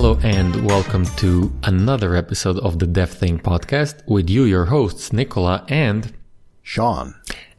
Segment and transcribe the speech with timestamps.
[0.00, 5.62] Hello and welcome to another episode of the DevThink podcast with you, your hosts, Nicola
[5.68, 6.14] and
[6.62, 7.14] Sean.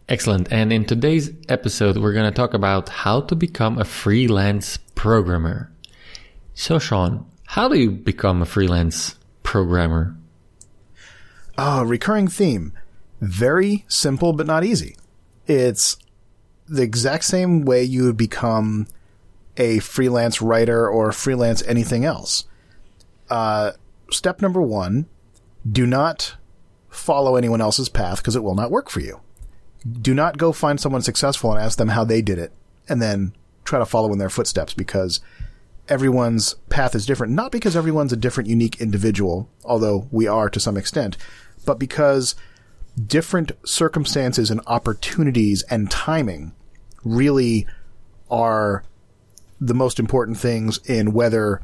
[0.10, 0.52] Excellent.
[0.52, 5.72] And in today's episode, we're going to talk about how to become a freelance programmer.
[6.56, 10.18] So, Sean, how do you become a freelance programmer?
[11.60, 12.74] Ah, recurring theme.
[13.22, 14.96] Very simple, but not easy.
[15.46, 15.96] It's
[16.68, 18.88] the exact same way you would become
[19.58, 22.46] a freelance writer or freelance anything else.
[23.30, 23.72] Uh,
[24.12, 25.08] step number one,
[25.70, 26.36] do not
[26.90, 29.22] follow anyone else's path because it will not work for you.
[30.02, 32.52] Do not go find someone successful and ask them how they did it
[32.88, 33.34] and then
[33.64, 35.22] try to follow in their footsteps because
[35.88, 37.34] everyone's path is different.
[37.34, 41.18] Not because everyone's a different, unique individual, although we are to some extent,
[41.66, 42.36] but because
[43.08, 46.54] different circumstances and opportunities and timing
[47.04, 47.66] really
[48.30, 48.84] are
[49.62, 51.62] the most important things in whether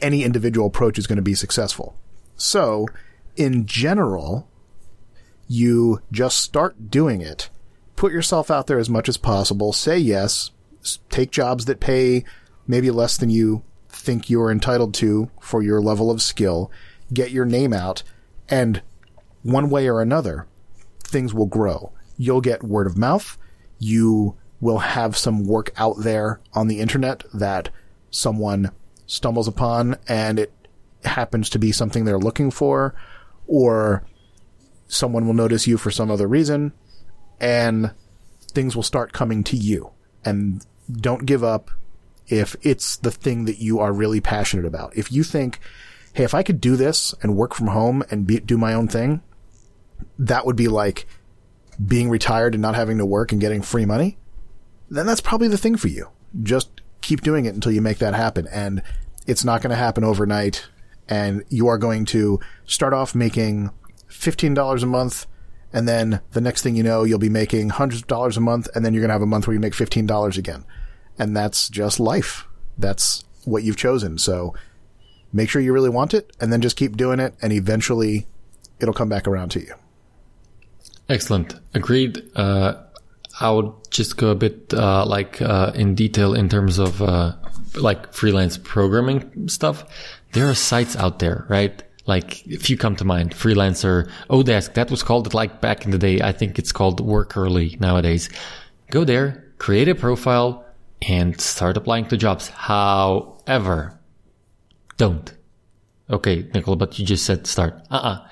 [0.00, 1.96] any individual approach is going to be successful.
[2.36, 2.86] So,
[3.36, 4.48] in general,
[5.48, 7.50] you just start doing it.
[7.96, 9.72] Put yourself out there as much as possible.
[9.72, 10.52] Say yes.
[11.10, 12.24] Take jobs that pay
[12.66, 16.70] maybe less than you think you're entitled to for your level of skill.
[17.12, 18.02] Get your name out.
[18.48, 18.82] And
[19.42, 20.46] one way or another,
[21.04, 21.92] things will grow.
[22.16, 23.36] You'll get word of mouth.
[23.78, 27.68] You will have some work out there on the internet that
[28.10, 28.70] someone
[29.06, 30.52] stumbles upon and it
[31.04, 32.94] happens to be something they're looking for
[33.46, 34.02] or
[34.86, 36.72] someone will notice you for some other reason
[37.40, 37.92] and
[38.52, 39.90] things will start coming to you
[40.24, 41.70] and don't give up
[42.28, 44.96] if it's the thing that you are really passionate about.
[44.96, 45.58] If you think,
[46.14, 48.86] Hey, if I could do this and work from home and be, do my own
[48.86, 49.22] thing,
[50.18, 51.06] that would be like
[51.84, 54.18] being retired and not having to work and getting free money.
[54.92, 56.08] Then that's probably the thing for you.
[56.42, 58.46] Just keep doing it until you make that happen.
[58.52, 58.82] And
[59.26, 60.66] it's not going to happen overnight.
[61.08, 63.70] And you are going to start off making
[64.10, 65.26] $15 a month.
[65.72, 68.68] And then the next thing you know, you'll be making hundreds of dollars a month.
[68.74, 70.66] And then you're going to have a month where you make $15 again.
[71.18, 72.46] And that's just life.
[72.76, 74.18] That's what you've chosen.
[74.18, 74.54] So
[75.32, 77.34] make sure you really want it and then just keep doing it.
[77.40, 78.26] And eventually
[78.78, 79.74] it'll come back around to you.
[81.08, 81.54] Excellent.
[81.72, 82.22] Agreed.
[82.36, 82.74] Uh,
[83.42, 87.34] I would just go a bit uh, like uh, in detail in terms of uh,
[87.74, 89.84] like freelance programming stuff.
[90.32, 91.82] There are sites out there, right?
[92.06, 95.90] Like if you come to mind, freelancer, Odesk, that was called it like back in
[95.90, 96.20] the day.
[96.20, 98.28] I think it's called Workly nowadays.
[98.90, 100.64] Go there, create a profile,
[101.02, 102.48] and start applying to jobs.
[102.48, 103.98] However,
[104.96, 105.32] don't.
[106.10, 107.80] Okay, Nicole, but you just said start.
[107.90, 108.26] Uh-uh.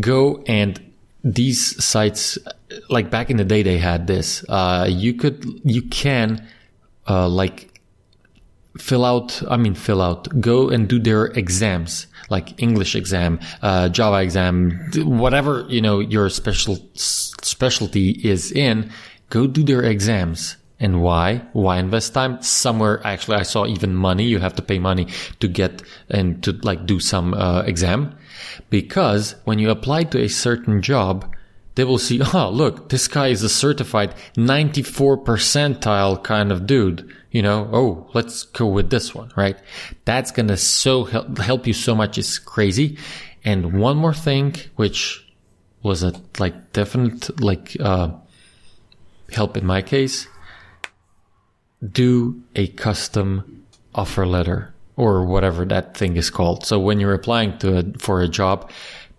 [0.00, 0.80] Go and
[1.22, 2.38] these sites,
[2.88, 4.44] like back in the day, they had this.
[4.48, 6.46] Uh, you could, you can,
[7.08, 7.80] uh, like
[8.78, 13.88] fill out, I mean, fill out, go and do their exams, like English exam, uh,
[13.88, 18.90] Java exam, whatever, you know, your special specialty is in,
[19.30, 20.56] go do their exams.
[20.80, 21.40] And why?
[21.52, 22.42] Why invest time?
[22.42, 24.24] Somewhere, actually, I saw even money.
[24.24, 25.06] You have to pay money
[25.38, 28.18] to get and to like do some uh, exam.
[28.70, 31.33] Because when you apply to a certain job,
[31.74, 37.10] they will see, oh, look, this guy is a certified 94 percentile kind of dude.
[37.30, 39.58] You know, oh, let's go with this one, right?
[40.04, 42.16] That's going to so help, help you so much.
[42.16, 42.96] It's crazy.
[43.44, 45.20] And one more thing, which
[45.82, 48.10] was a like definite like, uh,
[49.32, 50.28] help in my case,
[51.92, 56.64] do a custom offer letter or whatever that thing is called.
[56.64, 58.70] So when you're applying to a, for a job,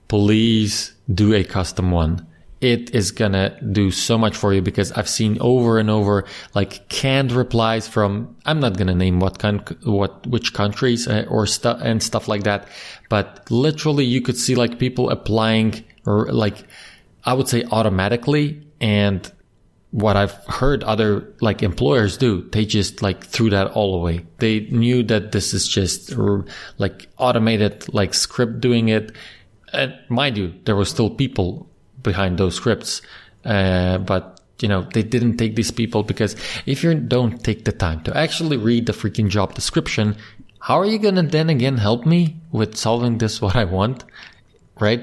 [0.08, 2.26] please do a custom one.
[2.66, 6.90] It is gonna do so much for you because I've seen over and over like
[6.90, 11.80] canned replies from I'm not gonna name what kind what which countries uh, or stuff
[11.84, 12.68] and stuff like that,
[13.08, 16.66] but literally you could see like people applying or like
[17.24, 19.32] I would say automatically and
[19.92, 24.26] what I've heard other like employers do, they just like threw that all away.
[24.40, 26.14] They knew that this is just
[26.80, 29.12] like automated, like script doing it.
[29.72, 31.70] And mind you, there were still people
[32.06, 33.02] behind those scripts.
[33.44, 36.36] Uh, but you know, they didn't take these people because
[36.66, 40.16] if you don't take the time to actually read the freaking job description,
[40.60, 44.06] how are you going to then again help me with solving this what I want?
[44.80, 45.02] Right?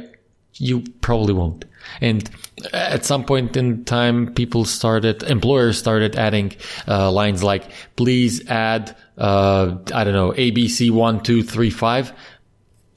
[0.55, 1.65] You probably won't.
[2.01, 2.29] And
[2.73, 6.55] at some point in time, people started, employers started adding
[6.87, 12.13] uh, lines like, please add, uh, I don't know, ABC1235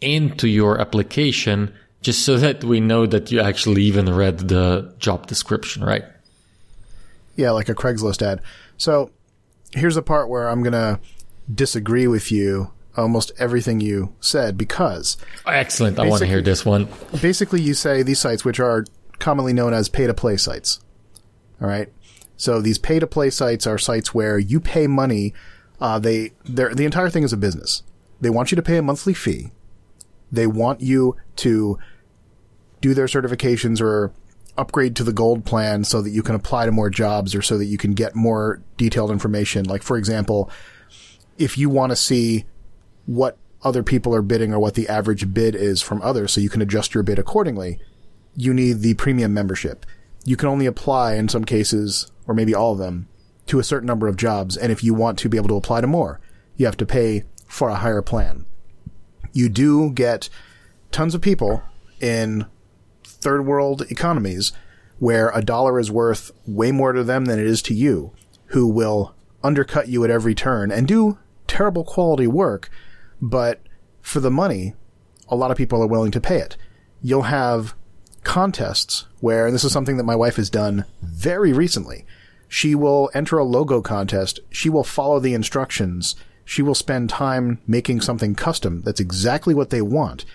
[0.01, 1.73] into your application
[2.05, 6.05] just so that we know that you actually even read the job description, right?
[7.35, 8.41] Yeah, like a Craigslist ad.
[8.77, 9.09] So
[9.73, 10.99] here's the part where I'm going to
[11.51, 15.17] disagree with you almost everything you said because
[15.47, 15.97] Excellent.
[15.97, 16.87] I want to hear this one.
[17.23, 18.85] basically you say these sites which are
[19.17, 20.79] commonly known as pay to play sites.
[21.59, 21.91] All right.
[22.37, 25.33] So these pay to play sites are sites where you pay money.
[25.81, 27.81] Uh, they, they're, the entire thing is a business.
[28.21, 29.49] They want you to pay a monthly fee.
[30.31, 31.79] They want you to
[32.81, 34.11] do their certifications or
[34.57, 37.57] upgrade to the gold plan so that you can apply to more jobs or so
[37.57, 39.65] that you can get more detailed information.
[39.65, 40.49] Like, for example,
[41.37, 42.45] if you want to see
[43.05, 46.49] what other people are bidding or what the average bid is from others so you
[46.49, 47.79] can adjust your bid accordingly,
[48.35, 49.85] you need the premium membership.
[50.23, 53.07] You can only apply in some cases, or maybe all of them,
[53.47, 54.57] to a certain number of jobs.
[54.57, 56.19] And if you want to be able to apply to more,
[56.55, 58.45] you have to pay for a higher plan.
[59.33, 60.29] You do get
[60.91, 61.61] tons of people
[61.99, 62.45] in
[63.25, 64.51] third world economies
[64.99, 68.13] where a dollar is worth way more to them than it is to you,
[68.49, 71.17] who will undercut you at every turn and do
[71.47, 72.69] terrible quality work,
[73.19, 73.61] but
[73.99, 74.75] for the money,
[75.27, 76.55] a lot of people are willing to pay it.
[77.01, 77.73] You'll have
[78.23, 82.05] contests where, and this is something that my wife has done very recently.
[82.47, 84.39] She will enter a logo contest.
[84.51, 86.15] She will follow the instructions.
[86.45, 90.25] She will spend time making something custom that's exactly what they want.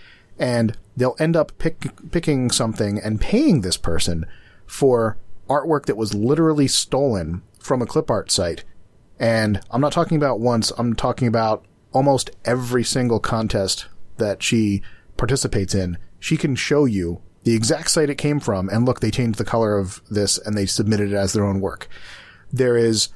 [0.41, 4.27] And they'll end up pick, picking something and paying this person
[4.67, 8.65] for artwork that was literally stolen from a clip art site.
[9.19, 14.83] And I'm not talking about once, I'm talking about almost every single contest that she
[15.17, 15.99] participates in.
[16.19, 19.45] She can show you the exact site it came from and look, they changed the
[19.45, 21.89] color of this and they submitted it as their own work.
[22.53, 23.09] There is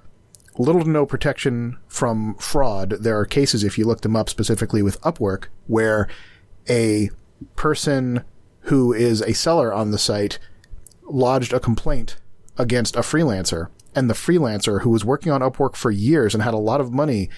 [0.58, 2.90] little to no protection from fraud.
[3.00, 6.08] There are cases, if you look them up specifically with Upwork, where
[6.68, 7.10] a
[7.56, 8.24] person
[8.62, 10.38] who is a seller on the site
[11.02, 12.16] lodged a complaint
[12.56, 16.54] against a freelancer and the freelancer who was working on Upwork for years and had
[16.54, 17.28] a lot of money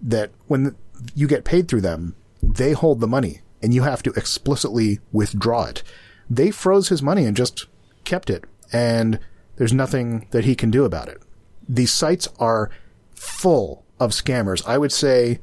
[0.00, 0.76] that when
[1.14, 5.64] you get paid through them, they hold the money and you have to explicitly withdraw
[5.64, 5.82] it.
[6.28, 7.66] They froze his money and just
[8.04, 9.18] kept it and
[9.56, 11.22] there's nothing that he can do about it.
[11.68, 12.70] These sites are
[13.14, 14.62] full of scammers.
[14.66, 15.40] I would say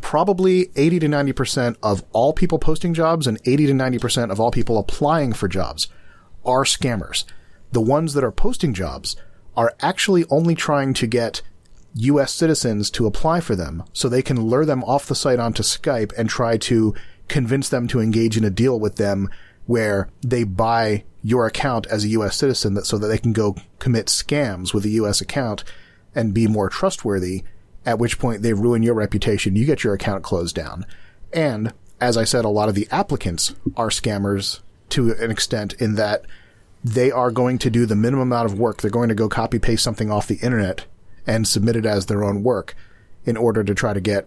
[0.00, 4.50] probably 80 to 90% of all people posting jobs and 80 to 90% of all
[4.50, 5.88] people applying for jobs
[6.44, 7.24] are scammers.
[7.72, 9.16] The ones that are posting jobs
[9.56, 11.42] are actually only trying to get
[11.94, 15.62] US citizens to apply for them so they can lure them off the site onto
[15.62, 16.94] Skype and try to
[17.28, 19.28] convince them to engage in a deal with them
[19.66, 23.56] where they buy your account as a US citizen that so that they can go
[23.78, 25.64] commit scams with a US account
[26.14, 27.42] and be more trustworthy
[27.86, 29.56] at which point they ruin your reputation.
[29.56, 30.86] You get your account closed down.
[31.32, 34.60] And as I said, a lot of the applicants are scammers
[34.90, 36.24] to an extent in that
[36.82, 38.80] they are going to do the minimum amount of work.
[38.80, 40.86] They're going to go copy paste something off the internet
[41.26, 42.74] and submit it as their own work
[43.24, 44.26] in order to try to get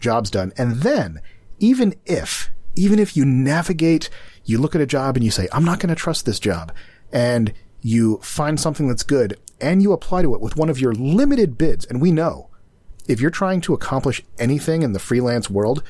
[0.00, 0.52] jobs done.
[0.58, 1.20] And then,
[1.60, 4.10] even if, even if you navigate,
[4.44, 6.72] you look at a job and you say, I'm not going to trust this job,
[7.12, 10.94] and you find something that's good and you apply to it with one of your
[10.94, 12.48] limited bids, and we know
[13.08, 15.82] if you're trying to accomplish anything in the freelance world,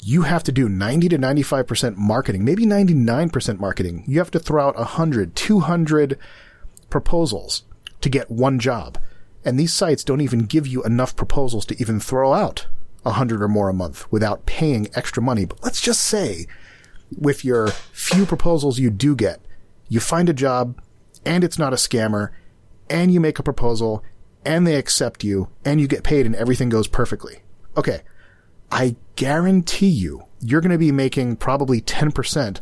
[0.00, 4.04] you have to do 90 to 95% marketing, maybe 99% marketing.
[4.06, 6.18] You have to throw out 100, 200
[6.90, 7.62] proposals
[8.00, 8.98] to get one job.
[9.44, 12.66] And these sites don't even give you enough proposals to even throw out
[13.02, 15.44] 100 or more a month without paying extra money.
[15.44, 16.46] But let's just say
[17.16, 19.40] with your few proposals you do get,
[19.88, 20.80] you find a job
[21.24, 22.30] and it's not a scammer
[22.90, 24.02] and you make a proposal
[24.44, 27.42] and they accept you and you get paid and everything goes perfectly.
[27.76, 28.02] Okay.
[28.70, 32.60] I guarantee you, you're going to be making probably 10%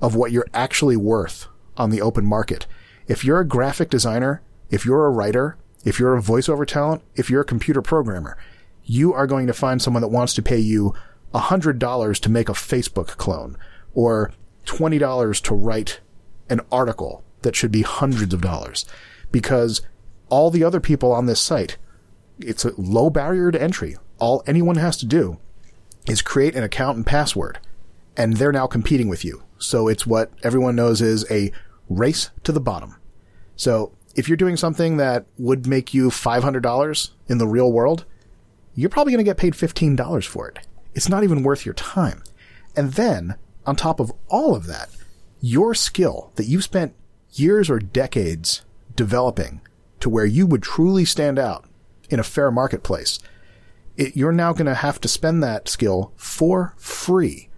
[0.00, 2.66] of what you're actually worth on the open market.
[3.06, 7.30] If you're a graphic designer, if you're a writer, if you're a voiceover talent, if
[7.30, 8.36] you're a computer programmer,
[8.84, 10.94] you are going to find someone that wants to pay you
[11.34, 13.56] $100 to make a Facebook clone
[13.94, 14.32] or
[14.66, 16.00] $20 to write
[16.48, 18.86] an article that should be hundreds of dollars
[19.30, 19.82] because
[20.34, 21.76] all the other people on this site,
[22.40, 23.96] it's a low barrier to entry.
[24.18, 25.38] All anyone has to do
[26.08, 27.60] is create an account and password
[28.16, 29.44] and they're now competing with you.
[29.58, 31.52] So it's what everyone knows is a
[31.88, 32.96] race to the bottom.
[33.54, 38.04] So if you're doing something that would make you $500 in the real world,
[38.74, 40.66] you're probably going to get paid $15 for it.
[40.94, 42.24] It's not even worth your time.
[42.74, 43.36] And then
[43.66, 44.90] on top of all of that,
[45.40, 46.96] your skill that you've spent
[47.34, 48.62] years or decades
[48.96, 49.60] developing
[50.04, 51.64] to where you would truly stand out
[52.10, 53.18] in a fair marketplace,
[53.96, 57.48] it, you're now going to have to spend that skill for free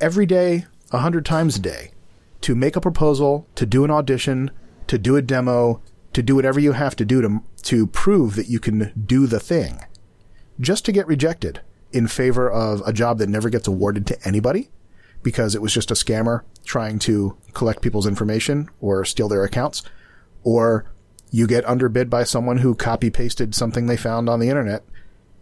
[0.00, 1.92] every day, a hundred times a day
[2.40, 4.50] to make a proposal, to do an audition,
[4.88, 5.80] to do a demo,
[6.12, 9.38] to do whatever you have to do to, to prove that you can do the
[9.38, 9.78] thing.
[10.58, 11.60] Just to get rejected
[11.92, 14.70] in favor of a job that never gets awarded to anybody
[15.22, 19.84] because it was just a scammer trying to collect people's information or steal their accounts,
[20.42, 20.84] or
[21.36, 24.82] you get underbid by someone who copy pasted something they found on the internet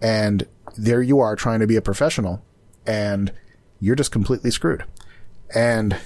[0.02, 0.44] and
[0.76, 2.42] there you are trying to be a professional
[2.84, 3.32] and
[3.78, 4.84] you're just completely screwed.
[5.54, 5.96] And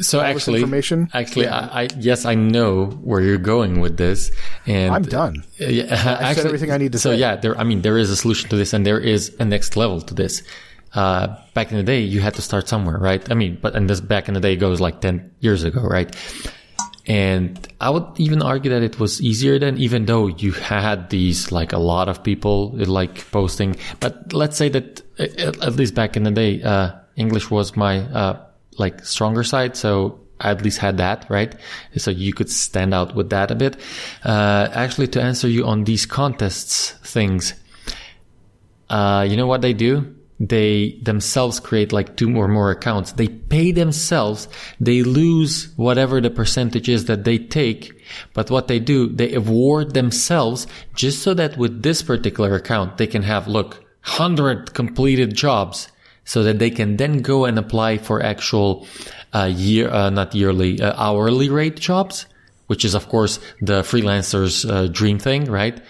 [0.00, 1.10] so actually, information?
[1.12, 1.68] actually, Yeah.
[1.70, 4.30] I, I yes, I know where you're going with this,
[4.66, 5.44] and I'm done.
[5.60, 5.84] Uh, yeah,
[6.20, 7.18] actually, everything I need to so say.
[7.18, 7.56] yeah, there.
[7.56, 10.14] I mean, there is a solution to this, and there is a next level to
[10.14, 10.42] this.
[10.94, 13.30] Uh, back in the day, you had to start somewhere, right?
[13.30, 16.10] I mean, but and this back in the day goes like ten years ago, right?
[17.08, 21.50] And I would even argue that it was easier then, even though you had these
[21.50, 23.76] like a lot of people like posting.
[23.98, 28.00] But let's say that uh, at least back in the day, uh, English was my
[28.00, 28.38] uh,
[28.76, 31.54] like stronger side, so I at least had that right.
[31.96, 33.80] So you could stand out with that a bit.
[34.22, 37.54] Uh, actually, to answer you on these contests things,
[38.90, 40.14] uh, you know what they do?
[40.40, 43.12] They themselves create like two or more accounts.
[43.12, 44.48] They pay themselves.
[44.78, 47.92] They lose whatever the percentage is that they take.
[48.34, 53.08] But what they do, they award themselves just so that with this particular account, they
[53.08, 55.90] can have, look, 100 completed jobs
[56.24, 58.86] so that they can then go and apply for actual,
[59.32, 62.26] uh, year, uh, not yearly, uh, hourly rate jobs,
[62.66, 65.80] which is of course the freelancer's, uh, dream thing, right?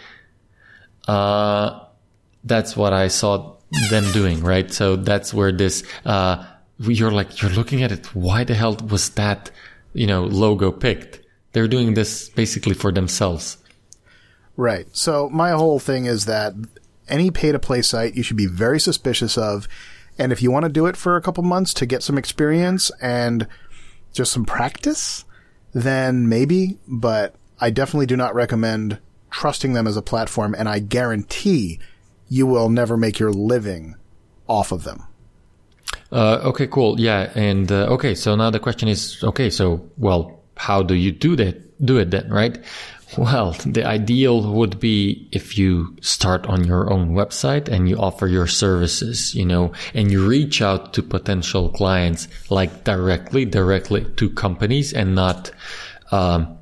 [1.06, 1.80] Uh,
[2.44, 3.57] that's what I saw
[3.90, 4.72] them doing, right?
[4.72, 6.44] So that's where this, uh,
[6.78, 8.14] you're like, you're looking at it.
[8.14, 9.50] Why the hell was that,
[9.92, 11.20] you know, logo picked?
[11.52, 13.58] They're doing this basically for themselves.
[14.56, 14.86] Right.
[14.96, 16.54] So my whole thing is that
[17.08, 19.68] any pay to play site you should be very suspicious of.
[20.18, 22.90] And if you want to do it for a couple months to get some experience
[23.00, 23.46] and
[24.12, 25.24] just some practice,
[25.72, 28.98] then maybe, but I definitely do not recommend
[29.30, 30.54] trusting them as a platform.
[30.58, 31.78] And I guarantee
[32.28, 33.96] you will never make your living
[34.48, 35.04] off of them.
[36.10, 36.98] Uh, okay, cool.
[36.98, 37.30] Yeah.
[37.34, 38.14] And, uh, okay.
[38.14, 39.50] So now the question is, okay.
[39.50, 41.64] So, well, how do you do that?
[41.84, 42.58] Do it then, right?
[43.16, 48.26] Well, the ideal would be if you start on your own website and you offer
[48.26, 54.28] your services, you know, and you reach out to potential clients like directly, directly to
[54.28, 55.50] companies and not,
[56.10, 56.58] um,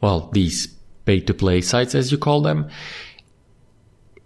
[0.00, 0.68] well, these
[1.04, 2.70] pay to play sites as you call them.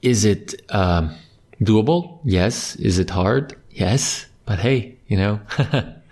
[0.02, 1.14] Is it, um,
[1.62, 2.20] doable?
[2.24, 2.76] Yes.
[2.76, 3.56] Is it hard?
[3.70, 4.26] Yes.
[4.44, 5.40] But hey, you know,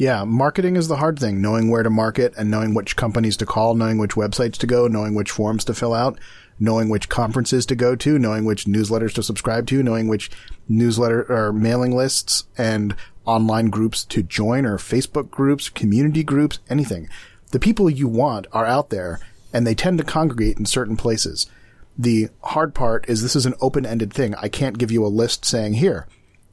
[0.00, 1.42] Yeah, marketing is the hard thing.
[1.42, 4.86] Knowing where to market and knowing which companies to call, knowing which websites to go,
[4.86, 6.18] knowing which forms to fill out,
[6.58, 10.30] knowing which conferences to go to, knowing which newsletters to subscribe to, knowing which
[10.70, 12.96] newsletter or mailing lists and
[13.26, 17.06] online groups to join or Facebook groups, community groups, anything.
[17.50, 19.20] The people you want are out there
[19.52, 21.46] and they tend to congregate in certain places.
[22.00, 24.34] The hard part is this is an open-ended thing.
[24.36, 26.06] I can't give you a list saying here,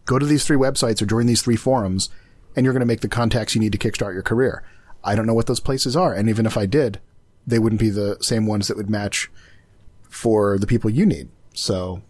[0.03, 2.09] go to these three websites or join these three forums
[2.53, 4.61] and you're going to make the contacts you need to kickstart your career.
[5.05, 6.13] I don't know what those places are.
[6.13, 6.99] And even if I did,
[7.45, 9.31] they wouldn't be the same ones that would match
[10.09, 11.29] for the people you need.
[11.53, 12.01] So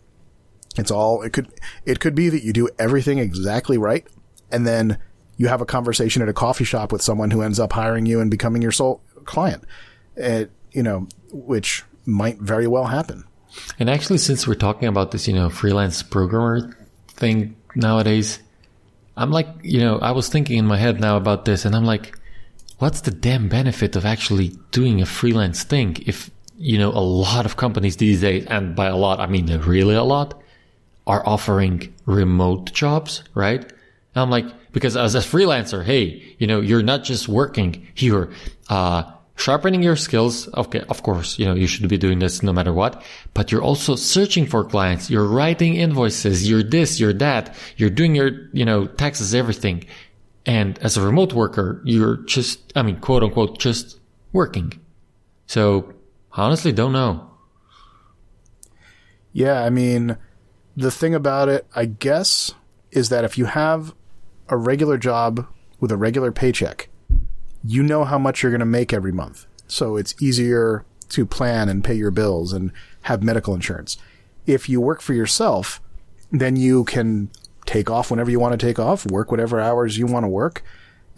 [0.75, 1.53] it's all, it could,
[1.85, 4.07] it could be that you do everything exactly right.
[4.51, 4.97] And then
[5.35, 8.19] you have a conversation at a coffee shop with someone who ends up hiring you
[8.19, 9.63] and becoming your sole client.
[10.15, 13.23] It, you know, which might very well happen.
[13.79, 16.75] And actually, since we're talking about this, you know, freelance programmer
[17.09, 18.39] thing nowadays,
[19.15, 21.85] I'm like, you know, I was thinking in my head now about this and I'm
[21.85, 22.17] like,
[22.79, 27.45] what's the damn benefit of actually doing a freelance thing if, you know, a lot
[27.45, 30.39] of companies these days, and by a lot, I mean really a lot,
[31.05, 33.61] are offering remote jobs, right?
[33.61, 33.71] And
[34.15, 38.29] I'm like, because as a freelancer, hey, you know, you're not just working, you're,
[38.69, 39.03] uh,
[39.37, 40.51] sharpening your skills.
[40.53, 43.01] Okay, of course, you know, you should be doing this no matter what,
[43.33, 45.09] but you're also searching for clients.
[45.09, 46.49] You're writing invoices.
[46.49, 47.55] You're this, you're that.
[47.77, 49.85] You're doing your, you know, taxes, everything.
[50.45, 53.99] And as a remote worker, you're just, I mean, quote unquote, just
[54.33, 54.73] working.
[55.45, 55.93] So
[56.33, 57.29] honestly, don't know.
[59.33, 60.17] Yeah, I mean,
[60.75, 62.53] the thing about it, I guess,
[62.91, 63.93] is that if you have
[64.49, 65.45] a regular job
[65.79, 66.89] with a regular paycheck,
[67.67, 69.45] you know how much you're going to make every month.
[69.67, 72.71] So it's easier to plan and pay your bills and
[73.03, 73.97] have medical insurance.
[74.45, 75.81] If you work for yourself,
[76.31, 77.29] then you can
[77.65, 80.63] take off whenever you want to take off, work whatever hours you want to work,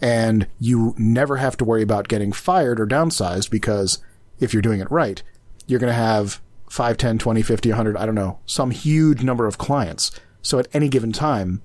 [0.00, 3.98] and you never have to worry about getting fired or downsized because
[4.40, 5.22] if you're doing it right,
[5.66, 9.46] you're going to have 5, 10, 20, 50, 100, I don't know, some huge number
[9.46, 10.10] of clients.
[10.42, 11.62] So at any given time,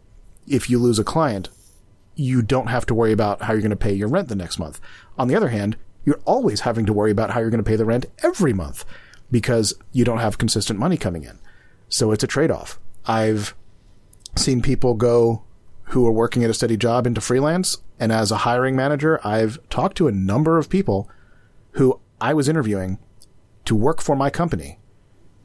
[0.47, 1.49] if you lose a client,
[2.15, 4.59] you don't have to worry about how you're going to pay your rent the next
[4.59, 4.79] month.
[5.17, 7.75] On the other hand, you're always having to worry about how you're going to pay
[7.75, 8.85] the rent every month
[9.31, 11.39] because you don't have consistent money coming in.
[11.89, 12.79] So it's a trade off.
[13.05, 13.55] I've
[14.35, 15.43] seen people go
[15.89, 17.77] who are working at a steady job into freelance.
[17.99, 21.09] And as a hiring manager, I've talked to a number of people
[21.71, 22.97] who I was interviewing
[23.65, 24.79] to work for my company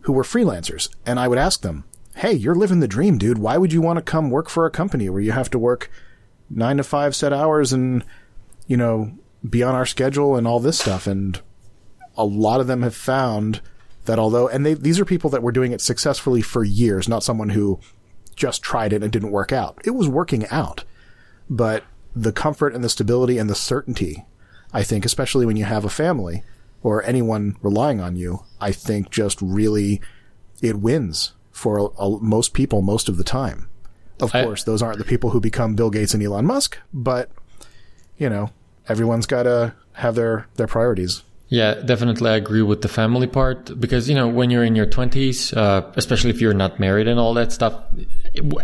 [0.02, 0.88] who were freelancers.
[1.04, 1.84] And I would ask them,
[2.16, 3.38] Hey, you're living the dream, dude.
[3.38, 5.90] Why would you want to come work for a company where you have to work
[6.50, 8.04] nine to five set hours and,
[8.66, 9.12] you know,
[9.48, 11.06] be on our schedule and all this stuff?
[11.06, 11.40] And
[12.16, 13.60] a lot of them have found
[14.04, 17.22] that although, and they, these are people that were doing it successfully for years, not
[17.22, 17.80] someone who
[18.34, 19.78] just tried it and didn't work out.
[19.84, 20.84] It was working out,
[21.48, 24.26] but the comfort and the stability and the certainty,
[24.72, 26.42] I think, especially when you have a family
[26.82, 30.00] or anyone relying on you, I think just really
[30.62, 33.68] it wins for a, a, most people most of the time.
[34.22, 37.30] Of I, course, those aren't the people who become Bill Gates and Elon Musk, but
[38.18, 38.50] you know,
[38.88, 41.22] everyone's got to have their their priorities.
[41.50, 42.30] Yeah, definitely.
[42.30, 45.90] I agree with the family part because, you know, when you're in your 20s, uh,
[45.96, 47.74] especially if you're not married and all that stuff,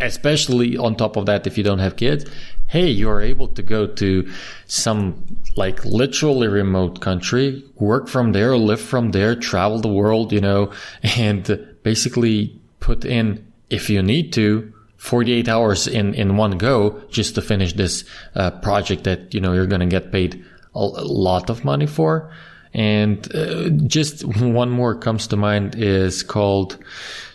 [0.01, 2.31] especially on top of that, if you don't have kids,
[2.69, 4.33] hey, you're able to go to
[4.67, 10.41] some like literally remote country, work from there, live from there, travel the world, you
[10.41, 10.71] know,
[11.03, 14.73] and basically put in, if you need to,
[15.07, 19.53] 48 hours in, in one go just to finish this uh, project that, you know,
[19.53, 20.45] you're going to get paid
[20.75, 22.33] a lot of money for.
[22.75, 26.79] And uh, just one more comes to mind is called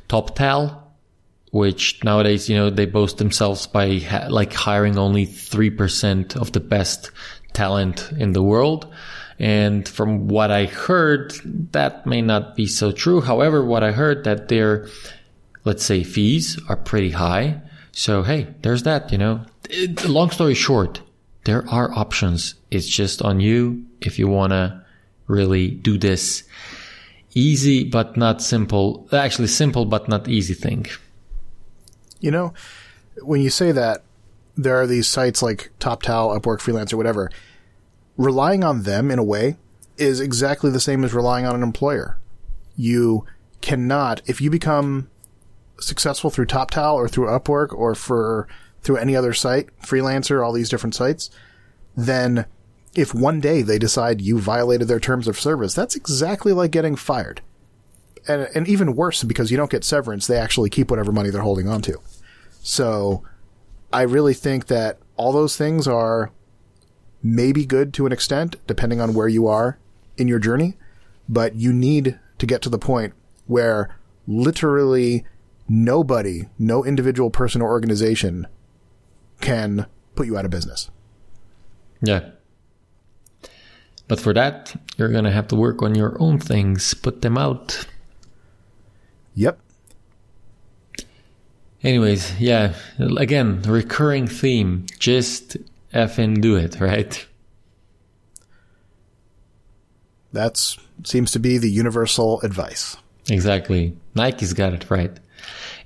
[0.10, 0.82] TopTal,
[1.54, 6.60] which nowadays, you know, they boast themselves by ha- like hiring only 3% of the
[6.60, 7.10] best
[7.54, 8.94] talent in the world.
[9.40, 11.34] And from what I heard,
[11.72, 13.22] that may not be so true.
[13.22, 14.90] However, what I heard that their,
[15.64, 17.62] let's say, fees are pretty high.
[17.92, 19.46] So, hey, there's that, you know.
[20.06, 21.02] Long story short,
[21.46, 22.56] there are options.
[22.70, 24.84] It's just on you if you want to
[25.28, 26.44] really do this
[27.34, 30.86] easy but not simple, actually simple but not easy thing.
[32.20, 32.54] You know,
[33.22, 34.04] when you say that,
[34.58, 37.32] there are these sites like TopTal, Upwork, Freelancer, whatever.
[38.18, 39.58] Relying on them in a way
[39.98, 42.18] is exactly the same as relying on an employer.
[42.76, 43.26] You
[43.62, 45.10] cannot, if you become
[45.82, 48.48] successful through TopTal or through Upwork or for
[48.82, 51.30] through any other site, Freelancer, all these different sites,
[51.96, 52.46] then
[52.96, 56.96] if one day they decide you violated their terms of service, that's exactly like getting
[56.96, 57.42] fired.
[58.28, 61.42] And, and even worse, because you don't get severance, they actually keep whatever money they're
[61.42, 61.98] holding on to.
[62.62, 63.24] So
[63.92, 66.32] I really think that all those things are
[67.24, 69.78] maybe good to an extent, depending on where you are
[70.18, 70.76] in your journey,
[71.30, 73.14] but you need to get to the point
[73.48, 73.96] where
[74.28, 75.26] literally
[75.72, 78.46] nobody, no individual person or organization
[79.40, 80.92] can put you out of business.
[82.02, 82.32] Yeah.
[84.10, 87.38] But for that, you're going to have to work on your own things, put them
[87.38, 87.88] out.
[89.36, 89.62] Yep.
[91.84, 94.86] Anyways, yeah, again, recurring theme.
[95.00, 95.56] Just
[95.94, 97.26] effing do it, right?
[100.34, 100.58] That
[101.06, 102.98] seems to be the universal advice.
[103.30, 103.96] Exactly.
[104.16, 105.12] Nike's got it right.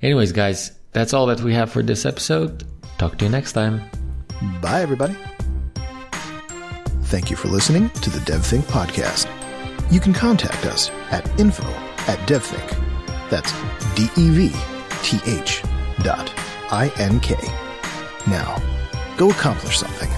[0.02, 2.64] Anyways, guys, that's all that we have for this episode.
[2.98, 3.82] Talk to you next time.
[4.60, 5.16] Bye, everybody.
[7.04, 9.30] Thank you for listening to the DevThink podcast.
[9.92, 11.68] You can contact us at info
[12.08, 12.68] at devthink.
[13.30, 13.52] That's
[13.94, 15.62] D-E-V-T-H
[16.00, 16.32] dot
[16.70, 17.34] I-N-K.
[18.26, 18.60] Now,
[19.16, 20.10] go accomplish something.